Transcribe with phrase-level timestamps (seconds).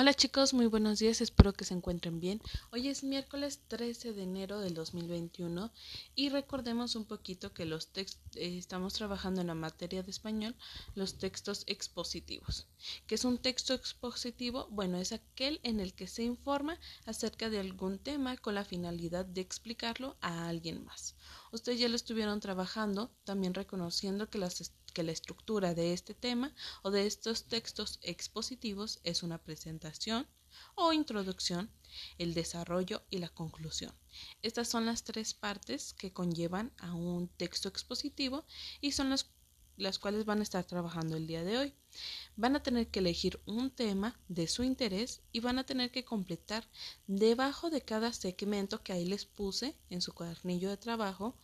[0.00, 2.40] Hola chicos, muy buenos días, espero que se encuentren bien.
[2.70, 5.72] Hoy es miércoles 13 de enero del 2021
[6.14, 8.06] y recordemos un poquito que los eh,
[8.36, 10.54] estamos trabajando en la materia de español,
[10.94, 12.68] los textos expositivos.
[13.08, 14.68] ¿Qué es un texto expositivo?
[14.70, 19.24] Bueno, es aquel en el que se informa acerca de algún tema con la finalidad
[19.24, 21.16] de explicarlo a alguien más.
[21.52, 27.06] Ustedes ya lo estuvieron trabajando, también reconociendo que la estructura de este tema o de
[27.06, 30.26] estos textos expositivos es una presentación
[30.74, 31.70] o introducción,
[32.18, 33.92] el desarrollo y la conclusión.
[34.42, 38.44] Estas son las tres partes que conllevan a un texto expositivo
[38.80, 39.30] y son las,
[39.76, 41.74] las cuales van a estar trabajando el día de hoy.
[42.36, 46.04] Van a tener que elegir un tema de su interés y van a tener que
[46.04, 46.68] completar
[47.06, 51.36] debajo de cada segmento que ahí les puse en su cuadernillo de trabajo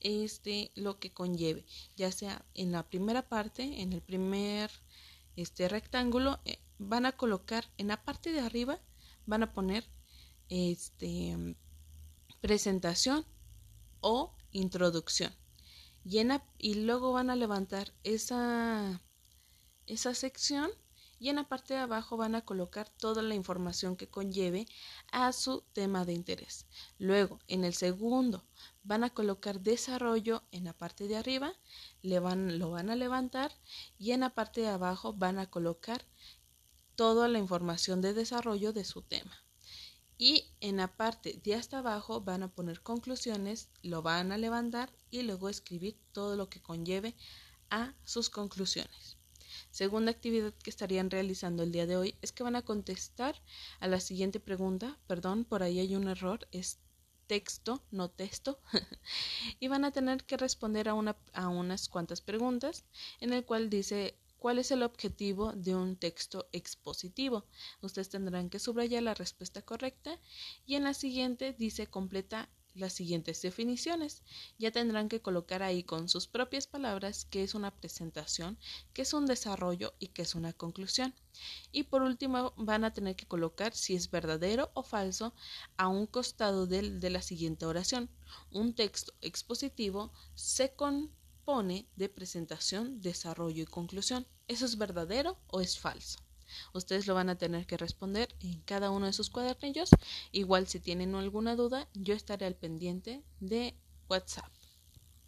[0.00, 1.64] este lo que conlleve,
[1.96, 4.70] ya sea en la primera parte, en el primer
[5.36, 8.80] este rectángulo, eh, van a colocar en la parte de arriba,
[9.26, 9.84] van a poner
[10.48, 11.56] este
[12.40, 13.26] presentación
[14.00, 15.34] o introducción.
[16.04, 16.20] Y,
[16.58, 19.02] y luego van a levantar esa,
[19.86, 20.70] esa sección
[21.18, 24.66] y en la parte de abajo van a colocar toda la información que conlleve
[25.10, 26.66] a su tema de interés.
[26.98, 28.44] Luego, en el segundo,
[28.82, 31.52] van a colocar desarrollo en la parte de arriba,
[32.02, 33.52] le van, lo van a levantar
[33.98, 36.04] y en la parte de abajo van a colocar
[36.94, 39.32] toda la información de desarrollo de su tema.
[40.18, 44.90] Y en la parte de hasta abajo van a poner conclusiones, lo van a levantar
[45.10, 47.14] y luego escribir todo lo que conlleve
[47.68, 49.18] a sus conclusiones.
[49.70, 53.42] Segunda actividad que estarían realizando el día de hoy es que van a contestar
[53.80, 54.98] a la siguiente pregunta.
[55.06, 56.78] Perdón, por ahí hay un error, es
[57.26, 58.60] texto, no texto.
[59.60, 62.84] y van a tener que responder a, una, a unas cuantas preguntas
[63.20, 67.46] en el cual dice ¿Cuál es el objetivo de un texto expositivo?
[67.80, 70.20] Ustedes tendrán que subrayar la respuesta correcta
[70.66, 72.48] y en la siguiente dice completa
[72.78, 74.22] las siguientes definiciones.
[74.58, 78.58] Ya tendrán que colocar ahí con sus propias palabras qué es una presentación,
[78.92, 81.14] qué es un desarrollo y qué es una conclusión.
[81.72, 85.34] Y por último van a tener que colocar si es verdadero o falso
[85.76, 88.10] a un costado de, de la siguiente oración.
[88.50, 94.26] Un texto expositivo se compone de presentación, desarrollo y conclusión.
[94.48, 96.25] ¿Eso es verdadero o es falso?
[96.72, 99.90] Ustedes lo van a tener que responder en cada uno de sus cuadernillos.
[100.32, 103.74] Igual si tienen alguna duda, yo estaré al pendiente de
[104.08, 104.55] WhatsApp.